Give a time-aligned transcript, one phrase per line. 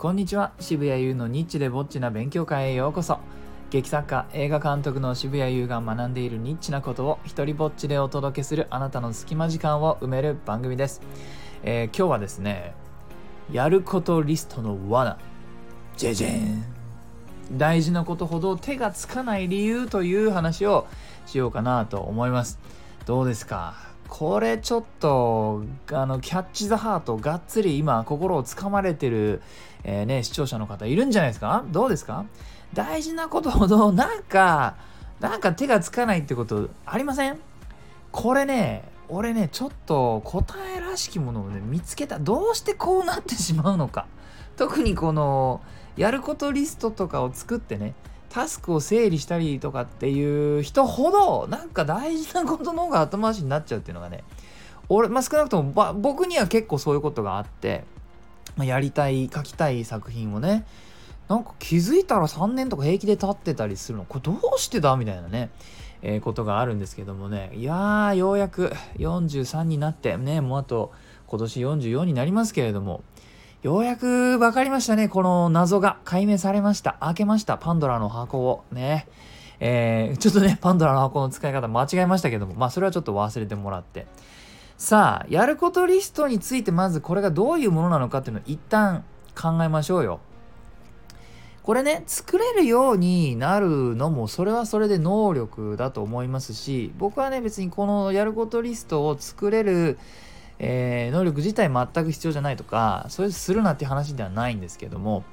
[0.00, 0.52] こんにちは。
[0.58, 3.18] 渋谷優のニッチでぼっちな勉強会へようこそ。
[3.68, 11.02] 劇作家映画監督の渋谷優が学んでいるニッチなことを一人ぼっちでお届けするあなたの隙間時間を埋める番組です、
[11.62, 12.72] えー、今日はですね
[13.52, 15.18] やることリストの罠。
[15.98, 16.64] ジェジェン。
[17.58, 20.86] 大事なことほど手がつかない理由という話を
[21.26, 22.58] しようかなと思います。
[23.04, 23.89] どうですか？
[24.10, 25.62] これちょっと
[25.92, 29.40] あのキャッチ・ザ・ハートがっつり今心をつかまれてる、
[29.84, 31.64] えー、ね、視聴者の方いるんじゃないですか？
[31.68, 32.26] どうですか？
[32.74, 34.76] 大事なことほどなんか
[35.20, 37.38] なんか手がつかないってことありません？
[38.10, 42.18] これね俺ねちょっと答えらしきものをね見つけた。
[42.18, 44.06] どうしてこうなってしまうのか。
[44.56, 45.62] 特にこの
[45.96, 47.94] やることリストとかを作ってね
[48.30, 54.24] タスクを整理したりとかっていう人ほどなんか大事なことの方が後回しになっちゃうっていうのがね
[54.88, 57.84] 俺、まあ、少なくともば僕には結構そういうことがあって、
[58.56, 60.64] まあ、やりたい書きたい作品をね
[61.28, 64.04] なんか気づいたら3年とか平気で経ってたりするの。
[64.04, 65.50] これどうしてだみたいなね、
[66.02, 67.52] えー、ことがあるんですけどもね。
[67.54, 70.92] いやーようやく43になってねもうあと
[71.28, 73.04] 今年44になりますけれども
[73.62, 75.10] ようやく分かりましたね。
[75.10, 76.96] この謎が解明されました。
[77.00, 77.58] 開けました。
[77.58, 78.64] パンドラの箱を。
[78.72, 79.06] ね。
[79.60, 84.06] えー、ちょっとね、パンドラの箱の使い方間違えましたけども、まあそれはちょっと忘れてもらって。
[84.78, 89.04] さあ、やることリストについてまずこれがどういうものなのかっていうのを一旦
[89.38, 90.20] 考えましょうよ。
[91.62, 99.98] これね、作れるようになるのも、それはそれで能力だと思いますし、僕はね、別にこのやることリストを作れる
[100.62, 105.24] えー、能力自体全く必要じゃないとかそれするなっていう話ではないんですけども、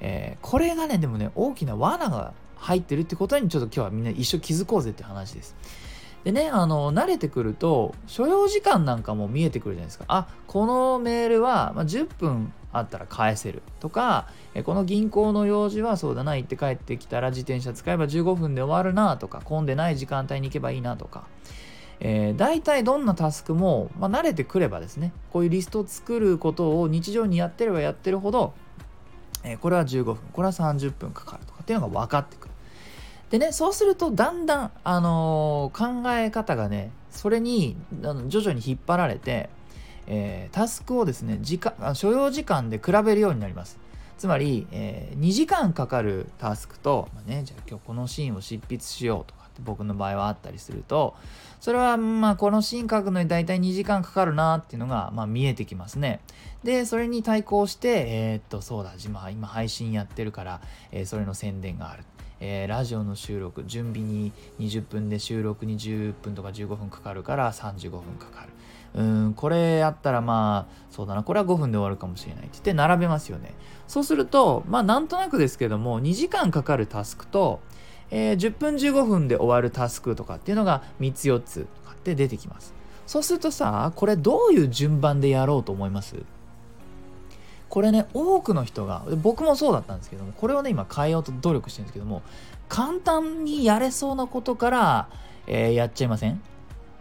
[0.00, 5.54] えー、これがねでもね大きな罠が入ってるってことにちょっと今日はみんな一緒気づこうぜって話です。
[6.24, 10.06] でね、あの、慣れてくると、所要時間なんかも見えてくるじゃないですか。
[10.08, 21.24] あ、このメールは、まあ、10分あったら返せるとか、えこの銀行の用事はそうだな、行って帰ってきたら自転車使えば15分で終わるなとか、混んでない時間帯に行けばいいなとか、
[22.00, 28.54] えー、大体どんなタスクも、まあ、慣れてくればですねこういうリストを作ることを日常にやってればやってるほど、
[29.42, 32.54] えー、これは15分これは30分かかるとかっていうのが分かってくる。
[33.30, 39.48] でねそうするとだんだん、あのー、考え方がねそれにあの徐々に引っ張られて、
[40.06, 43.78] えタスクをですね時間所要時間で比べるようになります。
[44.18, 51.14] つまり、え2時間かかるタスクと、まあね、じゃあ今日このシーンを執筆しようとか僕の場合はあったりすると
[51.60, 56.20] それはまあこのシーン書くのに大体2時間かかるなっていうのがまあ見えてきますね。
[56.62, 60.60] でそれに対抗してえー、っとそうだ今今配信やってるから、
[60.92, 62.04] えー、それの宣伝がある。
[62.40, 68.48] えー、ラジオの収録準備に20分で収録に10分とか15分かかるから35分かかる。
[68.94, 73.54] うんこれやったらまあそうだなこれは5分で終わるかもしれないって言って並べますよね。
[73.88, 77.60] そうするとまあなんとなくですけども2時間かかるタスクと
[78.10, 82.74] えー、10分15分で終わるタスクとかっていうのが3つ4つとかって出てきます。
[83.06, 86.16] そうするとさ、これどういう順番でやろうと思います？
[87.68, 92.22] これね、多くの人が、僕もそうだったんですけども、これをね、今変えようと努力してるんですけども、
[92.68, 95.08] 簡単にやれそうなことから、
[95.46, 96.40] えー、やっちゃいません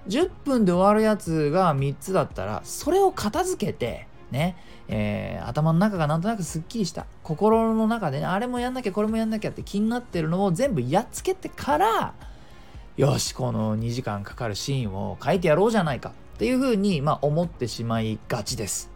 [0.08, 4.58] ?10 分で終わるやつが3つだったら、それを片付けて、ね、
[4.88, 7.06] えー、頭の中がなんとなくすっきりした。
[7.24, 12.14] 心の中でねあれもやんなきゃこれもやんなきゃって気になってるのを全部やっつけてから
[12.98, 18.92] よしこの2時間かかるシーンを書いてやろうじゃないかっていうふうに、まあ、思ってしまいがちです。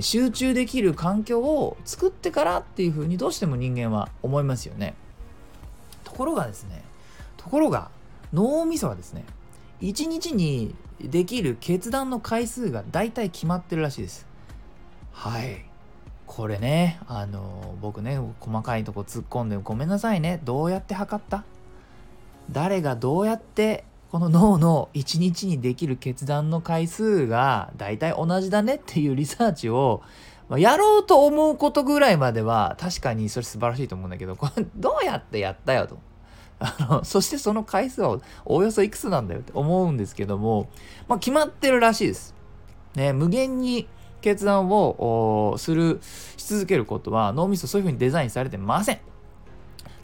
[0.00, 4.94] 集中できる環境を作ってからっていうふうにどうしても人間は思いますよね。
[6.04, 6.82] ところがですね
[7.36, 7.90] ところが
[8.32, 9.24] 脳みそはですね
[9.80, 14.26] 1日にできる決断の回数が大体決まってるらしいです。
[15.12, 15.64] はい。
[16.26, 20.40] これねあの僕ね細かいとこ突っ込んでごめんなさいね。
[20.44, 21.44] どうやって測った？
[22.50, 30.02] 誰がどうやってこの脳の1日にできる決断の回数が大体同じだねっていうリサーチを
[30.56, 35.98] やろうと思うことぐらいまでは確かにそれ素晴らしいと思うんだけどこれどうやってやったよと。
[36.58, 40.68] あのそしてその回数はおおよそいくつなんだよって思うんですけども、
[41.08, 42.34] まあ、決まってるらしいです。
[42.96, 43.88] ね、無限に
[44.20, 46.00] 決断をする
[46.36, 48.98] し続けることは脳みそそういうふうにデザインされてません。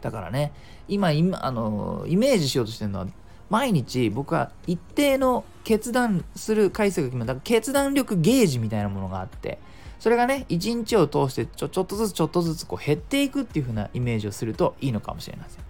[0.00, 0.52] だからね
[0.88, 3.06] 今今あのイメージしようとしてるのは
[3.50, 9.58] 毎日僕は一定の決断する回数が決まった決断力ゲージみたいなものがあって
[9.98, 15.65] それがね一日を通してちょちょっとずつちょっとずつこう減っていくっていう風なイメージをするといいのかもしれません。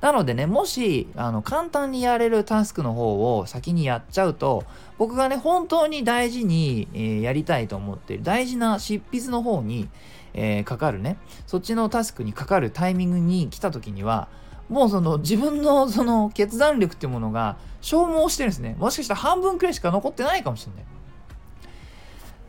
[0.00, 4.64] なのでね、もし、あの、簡単にやれるタスクの方を先にやっちゃうと、
[4.98, 9.88] 僕がね、本当に大事に、えー、やりたいと思っている大事な執筆の方に、
[10.36, 11.16] えー、かかるね
[11.46, 14.28] そっちのタスクにかかるタイミングに来た時には
[14.68, 18.74] もうその自分のその決断力っていうものが消耗してるんですね。
[18.78, 20.84] もしかしたら半分くらいしか残ってないかもしれない。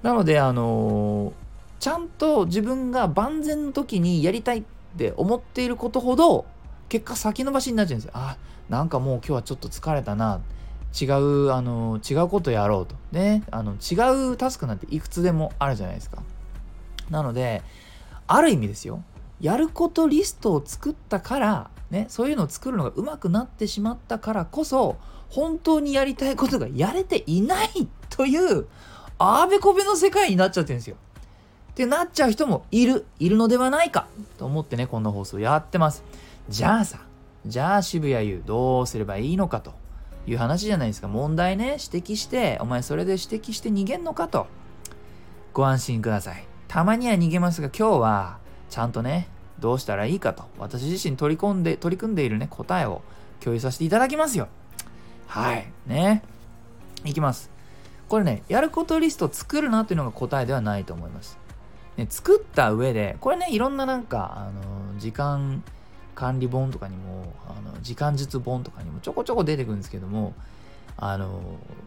[0.01, 1.33] なのであのー、
[1.79, 4.63] ちゃんと自分が万全の時にやりたいっ
[4.97, 6.45] て思っていることほど
[6.89, 8.11] 結果先延ばしになっちゃうんですよ。
[8.15, 8.37] あ
[8.69, 10.41] なんかもう今日はちょっと疲れたな。
[10.99, 12.95] 違うあの違うことやろうと。
[13.11, 13.43] ね。
[13.51, 16.23] あの違うタスクなんていくつでもあるじゃないですか。
[17.09, 17.61] なので
[18.25, 19.03] ある意味ですよ。
[19.39, 22.05] やることリストを作ったからね。
[22.09, 24.97] そういうのを作るのがうまくなってしまったからこそ
[25.29, 28.67] 本当にやりたいことがやれていないという
[29.19, 30.95] あべこべの世界になっちゃってるんですよ。
[31.77, 34.07] ってなっちゃう人もいるいるのではないか
[34.39, 36.03] と思ってねこんな放送やってます
[36.49, 37.01] じゃあさ
[37.45, 39.75] じゃあ渋谷優どうすればいいのかと
[40.25, 41.07] いう話じゃないですか。
[41.07, 44.47] 問題ね、指摘して、お前それで指摘して逃げんのかと。
[45.53, 46.45] ご安心ください。
[46.67, 48.37] たまには逃げますが、今日は、
[48.69, 53.01] ちゃんとね、どうしたらいいかと、私自身取り込んで、取り組んでいるね、答えを
[53.39, 54.49] 共有させていただきますよ。
[55.27, 55.71] はい。
[55.87, 56.23] ね。
[57.05, 57.49] いきます。
[58.09, 61.37] これね、やることリスト作るなっていうのが答えではないと思います。
[61.97, 65.63] ね、作った上で、これね、いろんななんか、あの、時間、
[66.17, 70.33] 管理本とかにもあの時間術本とかにもちょこちょこ出てくるんですけども
[70.97, 71.43] あの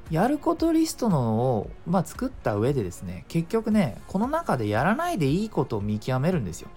[0.08, 6.68] やることリストのを、まあ、作った上でですね結局ねこの中でやらないでいいことを見極めるんですよ。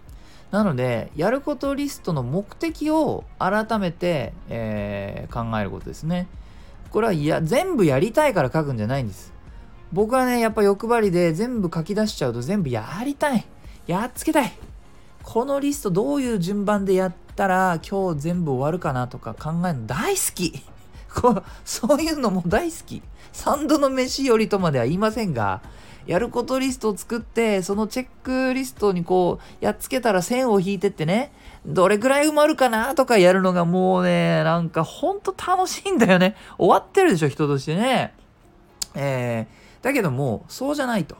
[0.50, 6.28] なのでやることリストの目的を改めて、えー、考えることですね。
[6.90, 9.33] これはいや全部やりたいから書くんじゃないんです。
[9.94, 13.46] 僕はねやっぱ欲張りで全部書き出しちゃうと全部やりたい。
[13.86, 14.52] やっつけたい。
[15.22, 20.64] このリストどういう順番でやったら今日全部終わるかなとか考えるの大好き。
[21.14, 23.04] こうそういうのも大好き。
[23.34, 25.62] 3度の飯よりとまでは言いませんが
[26.08, 31.32] やることリストを作ってそのチェックリストにこうやっつけたら線を引いてってね
[31.66, 36.36] どれぐらい埋まるかなとかやるのがもうねなんかほんと楽しいんだよね。
[36.58, 38.14] 終わってるでしょ人としてね。
[38.96, 41.16] えー、だけどもそうじゃないと。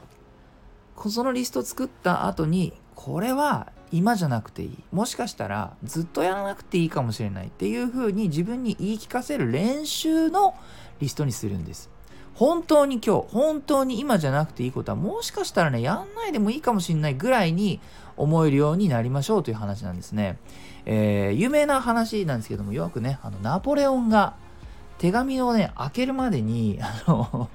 [1.08, 4.78] そのリスト作った後にこれは今じゃなくていい。
[4.90, 10.54] もしかしたらずっとやらなくていいかもしれないっていう風に自分に言い聞かせる練習の
[11.00, 11.94] リストにするんです。
[12.34, 17.80] 本当に今日本当に今じゃなくていいことはもしかしたらねやんないでもいいかもしれないぐらいに
[18.16, 20.38] 思えるようになりましょうという話なんですね、
[20.84, 24.34] えー、有名な話なんですけどもよくねあのナポレオンが
[24.98, 27.48] 手紙をね開けるまでにあの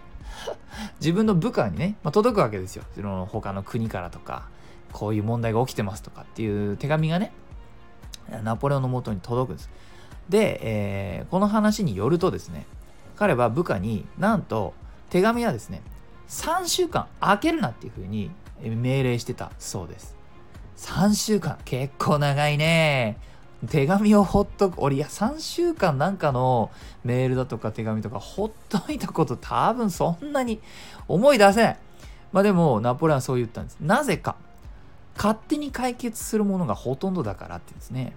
[1.00, 4.48] 自分の部下にね、まあ、届くわけですよその他の国からとか
[4.92, 7.32] こういう問題が起きてますとかっていう手紙がね、
[8.44, 9.70] ナポレオンのもとに届くんです。
[10.30, 12.66] で、えー、この話によるとですね、
[13.16, 14.74] 彼は部下になんと
[15.10, 15.82] 手紙はですね、
[16.30, 18.32] 3週間開けるなっていうふうに
[18.62, 20.16] 命令してたそうです。
[20.78, 23.18] 3週間、結構長いね。
[23.68, 24.82] 手紙をほっとく。
[24.82, 26.72] 俺、いや、3週間なんかの
[27.04, 30.60] メールだとか手紙とかほっといたこと多分そんなに
[31.08, 31.78] 思い出せない。
[32.32, 33.78] まあでも、ナポレオンはそう言ったんです。
[33.80, 34.36] なぜか。
[35.20, 38.14] 勝手に解決するものがほとんどだからって言うんですね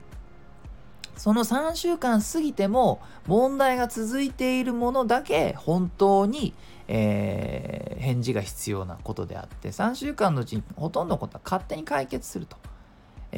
[1.16, 6.54] その3週間過ぎても問題が続いているものだけ本当に、
[6.86, 12.56] えー、返事が必要なことであって3週間のうちにほとんどのことは勝手に解決すると、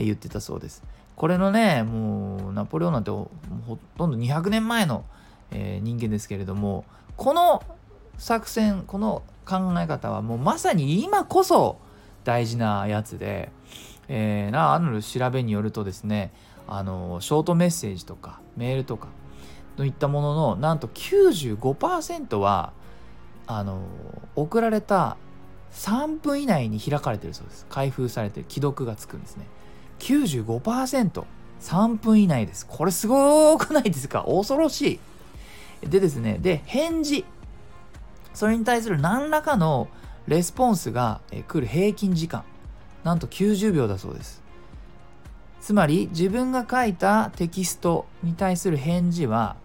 [0.03, 0.83] 言ってたそうです。
[1.17, 3.29] これのねもうナポレオンなんてほ
[3.97, 5.05] とんど200年前の、
[5.53, 6.85] え、人間ですけれども
[7.17, 7.63] この
[8.19, 11.79] 作戦この考え方はもうまさに今こそ
[12.25, 13.51] 大事なやつで、
[14.09, 16.33] えー、なある調べによるとですね
[16.67, 19.09] あのショートメッセージとかメールとか
[19.77, 22.73] といったもののなんと95%は
[23.47, 23.83] あの
[24.37, 25.17] 送られた
[25.73, 27.67] 3分以内に開かれてるそうです。
[27.69, 29.47] 開封されて既読がつくんですね。
[30.05, 32.67] 95%3 分以内です。
[32.67, 34.25] これすごくないですか？
[34.29, 35.01] 恐ろし
[35.83, 35.89] い。
[35.89, 37.25] でですねで返事。
[38.35, 39.89] それに対する何らかの
[40.27, 42.45] レスポンスが来る平均時間。
[43.03, 44.43] なんと90秒だそうです。
[45.63, 49.57] つまり自分が書いたテキストに対する返事は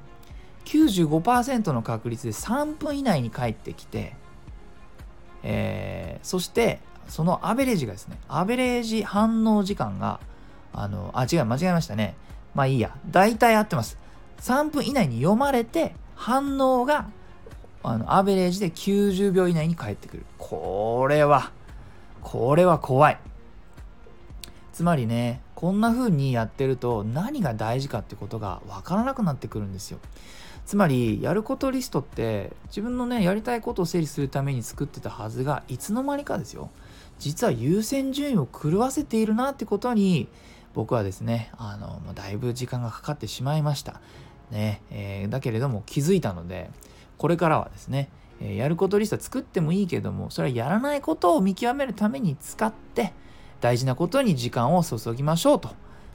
[0.63, 4.15] 95%の確率で3分以内に返ってきて、
[5.43, 6.79] えー、そして
[7.09, 10.21] そのアベレージがですねアベレージ反応時間が
[10.73, 12.15] あのあ違う間違えましたね。
[12.55, 12.95] まあいいや。
[13.09, 13.97] 大体合ってます。
[14.41, 17.09] 3分以内に読まれて反応が
[17.83, 20.25] あのアベレージで90秒以内に返ってくる。
[20.37, 21.51] これは
[22.21, 23.19] これは怖い。
[24.73, 29.99] つまりねこんな風にやってると何が大事かってことが分からなくなってくるんですよ。
[30.65, 36.69] つまりやることリストって自分のねやりたいことを整理するために作ってたはずがいつの間にかですよ。
[37.17, 40.29] 実は優先順位を狂わせているなってことに
[40.73, 44.01] 僕はですねあのもうだいぶ時間がかかってしまいました。
[44.51, 46.69] ね、えー、だけれども気づいたので
[47.17, 48.09] これからはですね、
[48.41, 53.13] え、やることリスト作ってもいいけどもそれはやらないことを見極めるために使って
[53.61, 55.69] 大事なことに時間を注ぎましょうと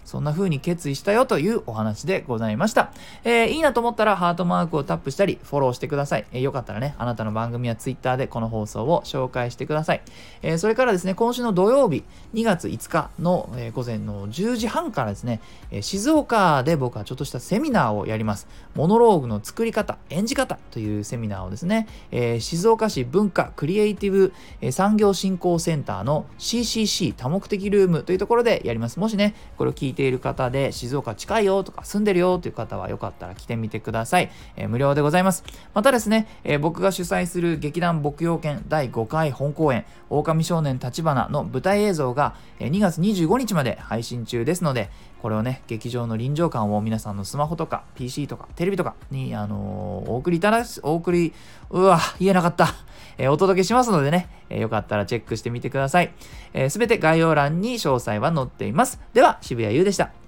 [0.04, 2.92] そんな風に決意したよというお話でございました。
[3.24, 6.26] えー、いいなと思ったらハートマークをタップしたり、フォローしてください。
[6.32, 10.02] えー、よかったらね、あなたの番組や Twitter でこの放送を紹介してください。
[10.42, 18.46] えー、それからですね、今週の土曜日、2月5日の、え午前の10時半からですね、え静岡で僕はちょっとしたセミナーをやります。
[18.74, 28.98] モノローグの作り方、演じ方というセミナーをですね、え静岡市文化クリエイティブ、え産業振興センターの CCC 多目的ルームというところでやります。
[28.98, 34.30] もしね、これを聞いている方で静岡近いよとか住んでるよという方はよかったら来てみてください。
[34.56, 35.44] えー、無料でございます。
[35.72, 44.90] またですね、えー、僕が主催する劇団牧羊犬第5回本公演、狼少年立花の舞台映像が2月25日まで配信中ですので、
[45.24, 51.32] これをね、劇場の臨場感を皆さんのスマホとか PC とかテレビとかに、あのー、お送りいただし、お送り、
[51.70, 52.74] うわ、言えなかった。
[53.16, 56.12] えー、お届けしますのでね、えー、よかったらチェックしてみてください。
[56.68, 59.00] す、え、べ、て概要欄に詳細は載っています。
[59.14, 60.23] では、渋谷でした。